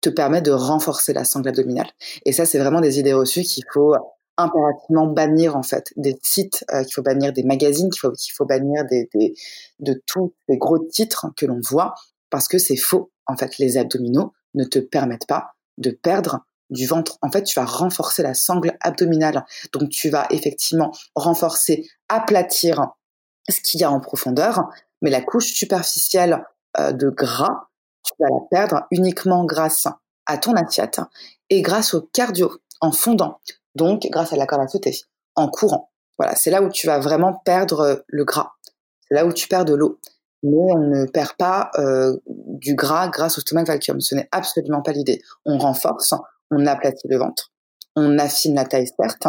[0.00, 1.88] te permettent de renforcer la sangle abdominale.
[2.26, 3.94] Et ça, c'est vraiment des idées reçues qu'il faut
[4.36, 8.46] impérativement bannir en fait des sites, qu'il faut bannir des magazines, qu'il faut qu'il faut
[8.46, 9.34] bannir des, des,
[9.80, 11.94] de tous les gros titres que l'on voit
[12.30, 13.12] parce que c'est faux.
[13.26, 17.18] En fait, les abdominaux ne te permettent pas de perdre du ventre.
[17.22, 19.44] En fait, tu vas renforcer la sangle abdominale.
[19.72, 22.88] Donc, tu vas effectivement renforcer, aplatir
[23.48, 24.68] ce qu'il y a en profondeur,
[25.02, 26.44] mais la couche superficielle
[26.78, 27.68] euh, de gras,
[28.02, 29.86] tu vas la perdre uniquement grâce
[30.26, 31.00] à ton assiette
[31.50, 33.38] et grâce au cardio en fondant.
[33.74, 34.96] Donc, grâce à la corde à sauter,
[35.34, 35.90] en courant.
[36.18, 38.52] Voilà, c'est là où tu vas vraiment perdre le gras.
[39.08, 39.98] C'est là où tu perds de l'eau.
[40.42, 44.00] Mais on ne perd pas euh, du gras grâce au stomach vacuum.
[44.00, 45.22] Ce n'est absolument pas l'idée.
[45.44, 46.14] On renforce,
[46.50, 47.50] on aplatit le ventre,
[47.96, 49.26] on affine la taille certes,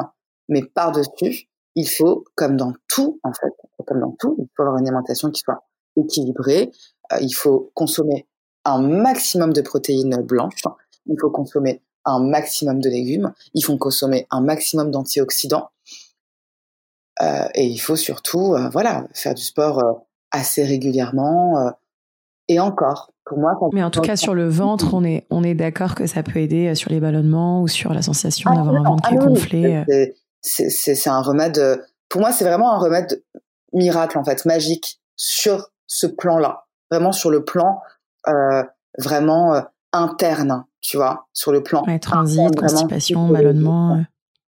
[0.50, 3.54] mais par-dessus, il faut, comme dans tout en fait,
[3.88, 5.64] comme dans tout, il faut avoir une alimentation qui soit
[5.98, 6.72] équilibrée.
[7.14, 8.28] Euh, il faut consommer
[8.66, 10.64] un maximum de protéines blanches.
[11.06, 13.34] Il faut consommer un maximum de légumes.
[13.54, 15.70] Il faut consommer un maximum d'antioxydants.
[17.22, 21.74] Euh, et il faut surtout, euh, voilà, faire du sport assez régulièrement.
[22.48, 23.58] et encore, pour moi.
[23.74, 26.40] Mais en tout cas, sur le ventre, on est, on est d'accord que ça peut
[26.40, 29.26] aider sur les ballonnements ou sur la sensation ah, d'avoir un ventre qui est ah
[29.26, 30.14] gonflé.
[30.42, 31.82] C'est un remède.
[32.10, 33.24] Pour moi, c'est vraiment un remède
[33.74, 37.82] miracle en fait, magique sur ce plan-là, vraiment sur le plan
[38.28, 38.64] euh,
[38.98, 39.62] vraiment euh,
[39.96, 44.04] interne, tu vois, sur le plan ouais, transit, constipation, ballonnement.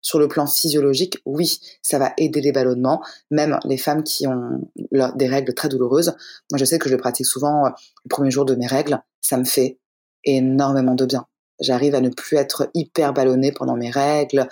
[0.01, 4.61] Sur le plan physiologique, oui, ça va aider les ballonnements, même les femmes qui ont
[4.91, 6.15] des règles très douloureuses.
[6.51, 7.69] Moi, je sais que je le pratique souvent euh,
[8.05, 9.77] le premier jour de mes règles, ça me fait
[10.23, 11.25] énormément de bien.
[11.59, 14.47] J'arrive à ne plus être hyper ballonnée pendant mes règles.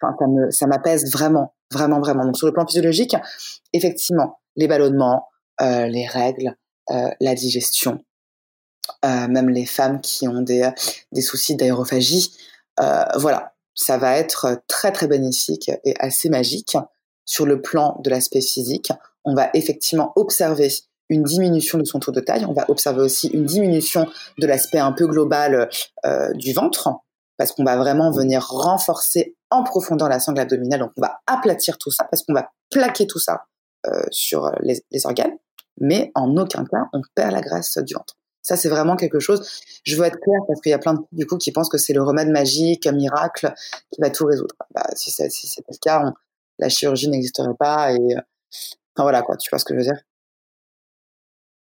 [0.00, 2.24] Enfin, ça me, ça m'apaise vraiment, vraiment, vraiment.
[2.24, 3.16] Donc, sur le plan physiologique,
[3.72, 5.26] effectivement, les ballonnements,
[5.60, 6.56] euh, les règles,
[6.90, 8.04] euh, la digestion,
[9.02, 10.68] même les femmes qui ont des,
[11.12, 12.34] des soucis d'aérophagie,
[13.16, 16.76] voilà, ça va être très très bénéfique et assez magique.
[17.24, 18.92] Sur le plan de l'aspect physique,
[19.24, 20.68] on va effectivement observer
[21.08, 24.78] une diminution de son tour de taille, on va observer aussi une diminution de l'aspect
[24.78, 25.68] un peu global
[26.34, 26.90] du ventre,
[27.42, 31.78] parce qu'on va vraiment venir renforcer en profondeur la sangle abdominale, donc on va aplatir
[31.78, 33.46] tout ça, parce qu'on va plaquer tout ça
[33.86, 35.36] euh, sur les, organes,
[35.80, 38.14] mais en aucun cas on perd la graisse du ventre.
[38.42, 39.48] Ça, c'est vraiment quelque chose.
[39.84, 41.78] Je veux être claire parce qu'il y a plein de du coup qui pensent que
[41.78, 43.52] c'est le remède magique, un miracle
[43.92, 44.54] qui va tout résoudre.
[44.74, 46.12] Bah, si c'était si le cas,
[46.58, 48.16] la chirurgie n'existerait pas et
[48.96, 49.36] enfin voilà quoi.
[49.36, 50.02] Tu vois ce que je veux dire?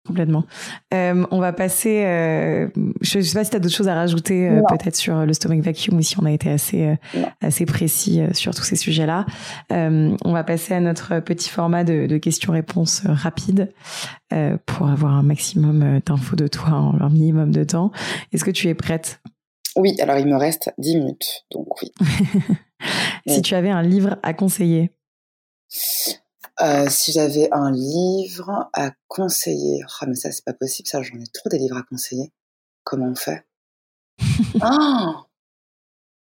[0.05, 0.45] Complètement.
[0.93, 2.03] Euh, on va passer.
[2.05, 2.69] Euh,
[3.03, 5.33] je ne sais pas si tu as d'autres choses à rajouter, euh, peut-être sur le
[5.33, 6.97] stomach vacuum ou si on a été assez
[7.41, 9.27] assez précis sur tous ces sujets-là.
[9.71, 13.73] on va passer à notre petit format de, de questions-réponses rapides
[14.67, 17.93] pour avoir un maximum d'infos de toi en un minimum de temps.
[18.33, 19.21] Est-ce que tu es prête?
[19.77, 19.97] Oui.
[20.01, 21.93] Alors il me reste 10 minutes, donc oui.
[23.29, 24.91] si tu avais un livre à conseiller?
[26.61, 31.17] Euh, si j'avais un livre à conseiller, ah mais ça c'est pas possible, ça j'en
[31.17, 32.31] ai trop des livres à conseiller.
[32.85, 33.45] Comment on fait?
[34.61, 35.25] Ah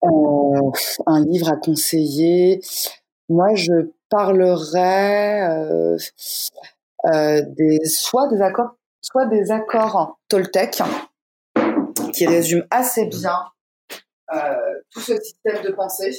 [0.03, 0.71] euh,
[1.05, 2.61] Un livre à conseiller.
[3.29, 5.97] Moi je parlerais euh,
[7.03, 10.81] des soit des accords, soit des accords Toltec
[12.13, 13.37] qui résument assez bien
[14.91, 16.17] tout ce système de pensée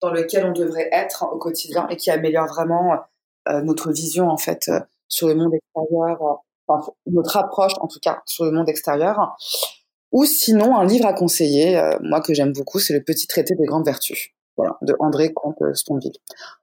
[0.00, 2.98] dans lequel on devrait être au quotidien et qui améliore vraiment
[3.48, 6.34] euh, notre vision en fait euh, sur le monde extérieur, euh,
[6.66, 9.36] enfin, notre approche en tout cas sur le monde extérieur.
[10.12, 13.66] Ou sinon un livre à conseiller, moi que j'aime beaucoup, c'est le Petit traité des
[13.66, 14.30] grandes vertus,
[14.80, 16.16] de André Comte Sponville.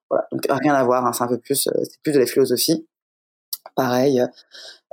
[0.09, 2.87] Voilà, donc rien à voir, hein, c'est un peu plus, c'est plus de la philosophie.
[3.75, 4.23] Pareil,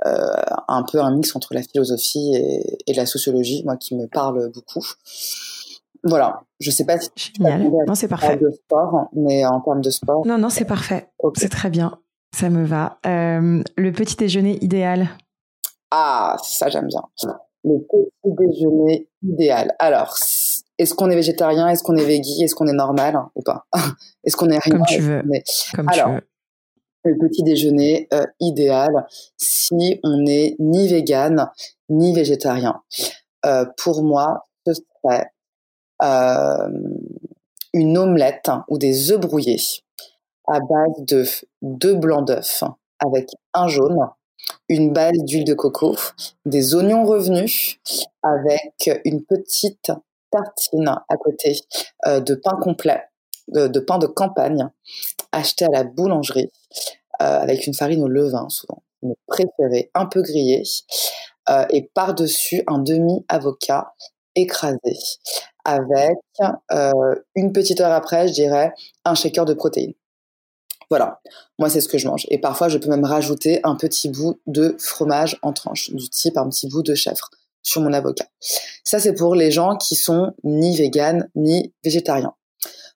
[0.05, 2.35] un peu un mix entre la philosophie
[2.85, 4.85] et la sociologie, moi qui me parle beaucoup.
[6.03, 7.69] Voilà, je sais pas si Génial.
[7.87, 8.35] Non, c'est parfait.
[8.37, 10.25] De sport, mais en termes de sport.
[10.25, 11.09] Non, non, c'est parfait.
[11.37, 11.97] C'est très bien.
[12.35, 12.97] Ça me va.
[13.05, 15.09] Euh, le petit déjeuner idéal.
[15.91, 17.03] Ah, ça j'aime bien.
[17.63, 19.75] Le petit déjeuner idéal.
[19.79, 20.15] Alors,
[20.77, 21.69] est-ce qu'on est végétarien?
[21.69, 23.17] Est-ce qu'on est végui Est-ce qu'on est normal?
[23.35, 23.65] Ou pas?
[24.25, 24.77] Est-ce qu'on est rien?
[24.77, 25.21] Comme tu veux.
[25.75, 27.11] Comme Alors, tu veux.
[27.13, 29.05] le petit déjeuner euh, idéal
[29.37, 31.49] si on n'est ni vegan
[31.89, 32.81] ni végétarien.
[33.45, 35.27] Euh, pour moi, ce serait
[36.01, 39.61] une omelette ou des œufs brouillés
[40.47, 41.25] à base de
[41.61, 42.63] deux blancs d'œufs
[42.99, 43.97] avec un jaune,
[44.69, 45.95] une base d'huile de coco,
[46.45, 47.79] des oignons revenus
[48.21, 49.91] avec une petite
[50.31, 51.55] tartine à côté
[52.07, 53.03] euh, de pain complet,
[53.47, 54.67] de, pain de campagne
[55.31, 56.51] acheté à la boulangerie
[57.21, 60.63] euh, avec une farine au levain souvent, mon préféré, un peu grillé,
[61.49, 63.93] euh, et par-dessus un demi-avocat
[64.35, 64.97] écrasé
[65.65, 66.17] avec
[67.35, 68.73] une petite heure après, je dirais,
[69.05, 69.93] un shaker de protéines.
[70.89, 71.21] Voilà,
[71.57, 72.27] moi c'est ce que je mange.
[72.29, 76.37] Et parfois je peux même rajouter un petit bout de fromage en tranche, du type
[76.37, 77.29] un petit bout de chèvre
[77.63, 78.27] sur mon avocat.
[78.83, 82.35] Ça c'est pour les gens qui sont ni véganes ni végétariens.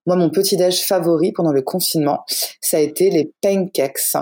[0.05, 2.23] Moi mon petit déj favori pendant le confinement,
[2.61, 4.15] ça a été les pancakes.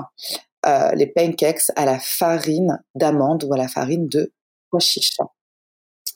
[0.65, 4.31] Euh, les pancakes à la farine d'amande ou à la farine de
[4.69, 5.17] pois chiche.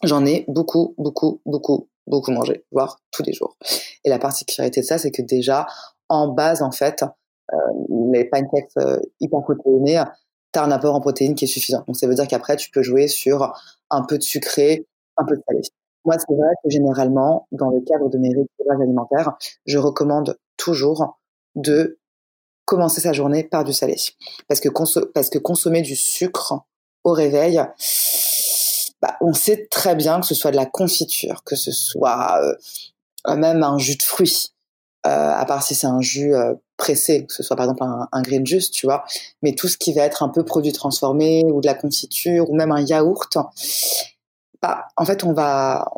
[0.04, 3.56] J'en ai beaucoup, beaucoup, beaucoup, beaucoup mangé, voire tous les jours.
[4.04, 5.68] Et la particularité de ça, c'est que déjà,
[6.10, 7.04] en base, en fait,
[7.54, 7.58] euh,
[8.12, 9.42] les pancakes euh, hyper
[10.56, 11.84] un apport en protéines qui est suffisant.
[11.88, 13.54] Donc ça veut dire qu'après, tu peux jouer sur
[13.90, 15.62] un peu de sucré, un peu de salé.
[16.06, 21.20] Moi, c'est vrai que généralement, dans le cadre de mes rituels alimentaires, je recommande toujours
[21.56, 22.00] de
[22.66, 23.96] commencer sa journée par du salé.
[24.48, 24.70] Parce que,
[25.14, 26.66] parce que consommer du sucre
[27.04, 27.62] au réveil,
[29.02, 32.42] bah, on sait très bien que ce soit de la confiture, que ce soit
[33.28, 34.54] euh, même un jus de fruits,
[35.06, 38.22] euh, à part si c'est un jus euh, pressé, que ce soit par exemple un,
[38.22, 39.06] green juice, tu vois.
[39.42, 42.56] Mais tout ce qui va être un peu produit transformé ou de la confiture ou
[42.56, 43.38] même un yaourt,
[44.62, 45.90] bah, en fait, on va,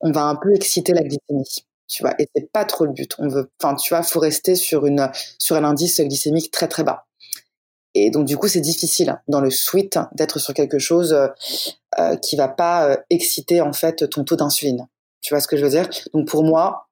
[0.00, 2.14] on va un peu exciter la glycémie, tu vois.
[2.18, 3.14] Et c'est pas trop le but.
[3.18, 6.84] On veut, enfin, tu vois, faut rester sur une, sur un indice glycémique très très
[6.84, 7.06] bas.
[7.94, 11.28] Et donc du coup, c'est difficile dans le sweet d'être sur quelque chose euh,
[11.98, 14.86] euh qui va pas exciter en fait ton taux d'insuline.
[15.20, 15.88] Tu vois ce que je veux dire?
[16.12, 16.88] Donc pour moi,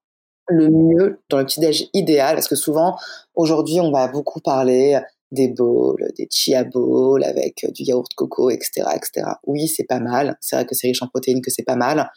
[0.49, 2.97] le mieux dans le petit-déj idéal, parce que souvent,
[3.35, 5.01] aujourd'hui, on va beaucoup parler
[5.33, 9.33] des bowls, des chia bowls avec du yaourt coco, etc., etc.
[9.47, 10.37] Oui, c'est pas mal.
[10.41, 12.11] C'est vrai que c'est riche en protéines, que c'est pas mal.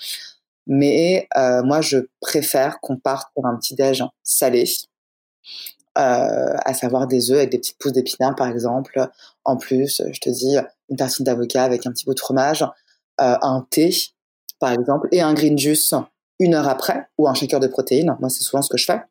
[0.68, 7.32] Mais euh, moi, je préfère qu'on parte pour un petit-déj salé, euh, à savoir des
[7.32, 9.10] œufs avec des petites pousses d'épinards, par exemple.
[9.44, 10.58] En plus, je te dis,
[10.90, 12.64] une tartine d'avocat avec un petit bout de fromage,
[13.22, 13.92] euh, un thé,
[14.60, 15.94] par exemple, et un green juice
[16.40, 19.02] une heure après, ou un shaker de protéines, moi c'est souvent ce que je fais,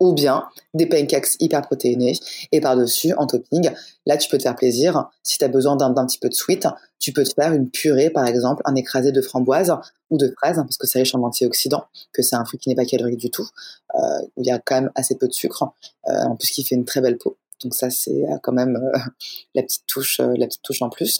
[0.00, 2.18] ou bien des pancakes hyper protéinés,
[2.52, 3.70] et par-dessus, en topping,
[4.06, 6.66] là tu peux te faire plaisir, si tu as besoin d'un petit peu de sweet,
[6.98, 9.74] tu peux te faire une purée, par exemple, un écrasé de framboise
[10.08, 12.74] ou de fraises, parce que c'est riche en antioxydants, que c'est un fruit qui n'est
[12.74, 13.48] pas calorique du tout,
[13.94, 15.64] euh, où il y a quand même assez peu de sucre,
[16.08, 17.36] euh, en plus qui fait une très belle peau.
[17.62, 18.80] Donc ça c'est euh, quand même
[19.54, 21.18] la petite touche, la petite touche en plus.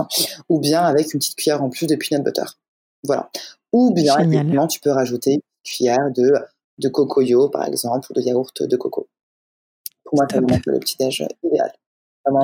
[0.49, 2.45] Ou bien avec une petite cuillère en plus de peanut butter.
[3.05, 3.31] Voilà.
[3.73, 4.17] Ou bien,
[4.67, 6.33] tu peux rajouter une cuillère de,
[6.81, 9.09] de cocoyo, par exemple, ou de yaourt de coco.
[10.05, 11.73] Pour moi, c'est le petit-déj idéal.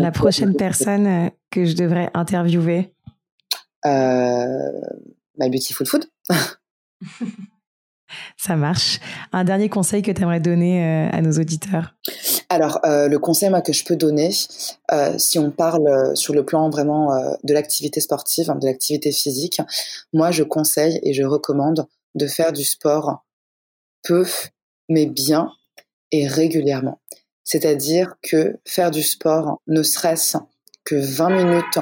[0.01, 2.93] La prochaine personne euh, que je devrais interviewer?
[3.85, 4.73] Euh,
[5.39, 6.07] My Beautiful Food.
[8.37, 9.01] Ça marche.
[9.33, 11.95] Un dernier conseil que tu aimerais donner euh, à nos auditeurs?
[12.49, 14.31] Alors, euh, le conseil que je peux donner,
[14.93, 17.11] euh, si on parle sur le plan vraiment
[17.43, 19.61] de l'activité sportive, de l'activité physique,
[20.13, 23.25] moi je conseille et je recommande de faire du sport
[24.07, 24.27] peu,
[24.89, 25.53] mais bien
[26.13, 27.01] et régulièrement.
[27.45, 30.39] C'est-à-dire que faire du sport, ne serait-ce
[30.85, 31.79] que 20 minutes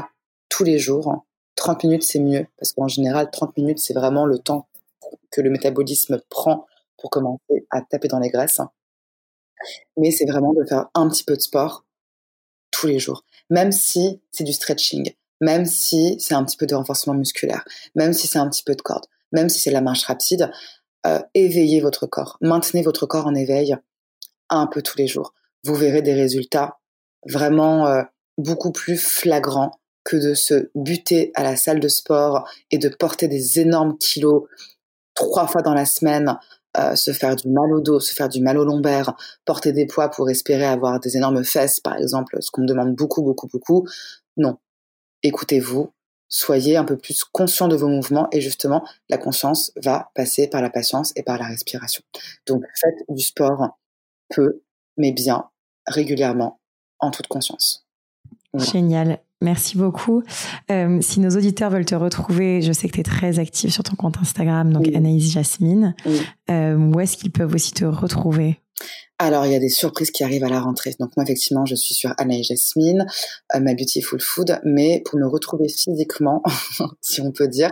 [0.49, 4.39] tous les jours, 30 minutes c'est mieux, parce qu'en général 30 minutes c'est vraiment le
[4.39, 4.69] temps
[5.31, 6.67] que le métabolisme prend
[6.99, 8.61] pour commencer à taper dans les graisses.
[9.97, 11.85] Mais c'est vraiment de faire un petit peu de sport
[12.71, 16.75] tous les jours, même si c'est du stretching, même si c'est un petit peu de
[16.75, 20.05] renforcement musculaire, même si c'est un petit peu de corde, même si c'est la marche
[20.05, 20.51] rapide,
[21.07, 23.77] euh, éveillez votre corps, maintenez votre corps en éveil
[24.51, 25.35] un peu tous les jours.
[25.65, 26.79] Vous verrez des résultats
[27.27, 28.03] vraiment euh,
[28.39, 33.27] beaucoup plus flagrants que de se buter à la salle de sport et de porter
[33.27, 34.45] des énormes kilos
[35.15, 36.39] trois fois dans la semaine,
[36.77, 39.87] euh, se faire du mal au dos, se faire du mal au lombaire, porter des
[39.87, 43.47] poids pour espérer avoir des énormes fesses, par exemple, ce qu'on me demande beaucoup, beaucoup,
[43.47, 43.87] beaucoup.
[44.37, 44.59] Non.
[45.23, 45.94] Écoutez-vous,
[46.29, 50.63] soyez un peu plus conscient de vos mouvements et justement, la conscience va passer par
[50.63, 52.03] la patience et par la respiration.
[52.47, 53.79] Donc, faites du sport
[54.35, 54.63] peu,
[54.97, 55.45] mais bien,
[55.87, 56.61] régulièrement,
[56.99, 57.87] en toute conscience.
[58.55, 59.21] Génial.
[59.41, 60.23] Merci beaucoup.
[60.71, 63.83] Euh, si nos auditeurs veulent te retrouver, je sais que tu es très active sur
[63.83, 65.95] ton compte Instagram, donc Anaïs Jasmine.
[66.49, 68.61] Euh, où est-ce qu'ils peuvent aussi te retrouver?
[69.25, 70.95] Alors, il y a des surprises qui arrivent à la rentrée.
[71.01, 73.07] Donc, moi, effectivement, je suis sur Anaïs Jasmine,
[73.55, 74.61] euh, ma Beautiful Food.
[74.65, 76.43] Mais pour me retrouver physiquement,
[77.01, 77.71] si on peut dire,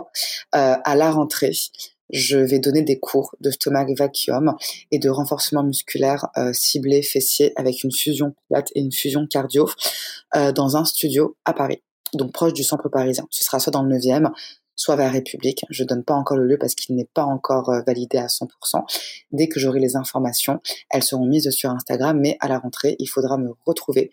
[0.51, 1.53] à la rentrée,
[2.13, 4.55] je vais donner des cours de stomach vacuum
[4.91, 9.67] et de renforcement musculaire euh, ciblé fessier avec une fusion plate et une fusion cardio
[10.35, 11.81] euh, dans un studio à Paris,
[12.13, 13.25] donc proche du centre parisien.
[13.31, 14.31] Ce sera soit dans le 9e,
[14.75, 15.65] soit vers République.
[15.69, 18.47] Je donne pas encore le lieu parce qu'il n'est pas encore euh, validé à 100%.
[19.31, 23.07] Dès que j'aurai les informations, elles seront mises sur Instagram, mais à la rentrée, il
[23.07, 24.11] faudra me retrouver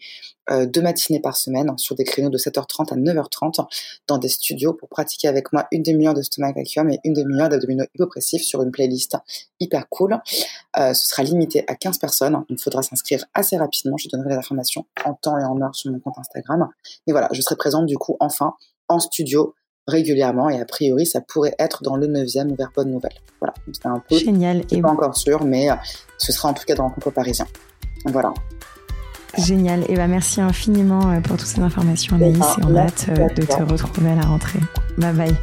[0.50, 3.66] euh, deux matinées par semaine sur des créneaux de 7h30 à 9h30
[4.06, 7.48] dans des studios pour pratiquer avec moi une demi-heure de stomach vacuum et une demi-heure
[7.48, 9.16] d'abdominaux hypopressifs sur une playlist
[9.60, 10.18] hyper cool.
[10.78, 12.44] Euh, ce sera limité à 15 personnes.
[12.48, 13.96] Il faudra s'inscrire assez rapidement.
[13.96, 16.68] Je donnerai les informations en temps et en heure sur mon compte Instagram.
[17.06, 18.54] Mais voilà, je serai présente du coup enfin
[18.88, 19.54] en studio
[19.90, 23.12] régulièrement et a priori ça pourrait être dans le 9e ou vers Bonne Nouvelle.
[23.40, 25.74] Voilà, c'est un peu génial et pas encore sûr mais euh,
[26.18, 27.46] ce sera en tout cas dans le concours parisien.
[28.06, 28.32] Voilà.
[29.38, 29.84] Génial.
[29.88, 33.28] Et bah merci infiniment euh, pour toutes ces informations Anaïs et on a hâte euh,
[33.28, 34.58] de te retrouver à la rentrée.
[34.98, 35.34] Bye bye.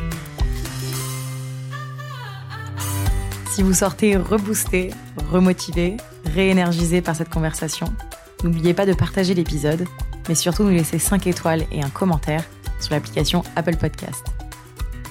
[3.51, 4.91] Si vous sortez reboosté,
[5.31, 5.97] remotivé,
[6.35, 7.87] réénergisé par cette conversation,
[8.43, 9.85] n'oubliez pas de partager l'épisode,
[10.29, 12.43] mais surtout nous laisser 5 étoiles et un commentaire
[12.79, 14.36] sur l'application Apple Podcast.